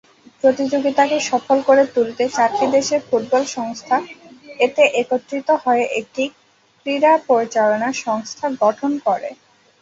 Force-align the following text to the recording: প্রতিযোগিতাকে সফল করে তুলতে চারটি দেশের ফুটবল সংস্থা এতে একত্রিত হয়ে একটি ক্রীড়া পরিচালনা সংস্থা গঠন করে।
প্রতিযোগিতাকে 0.43 1.17
সফল 1.29 1.57
করে 1.67 1.83
তুলতে 1.95 2.23
চারটি 2.31 2.65
দেশের 2.75 3.01
ফুটবল 3.07 3.43
সংস্থা 3.55 3.97
এতে 4.59 4.83
একত্রিত 5.01 5.49
হয়ে 5.63 5.83
একটি 5.99 6.23
ক্রীড়া 6.79 7.13
পরিচালনা 7.29 7.89
সংস্থা 8.05 8.45
গঠন 8.61 8.91
করে। 9.05 9.29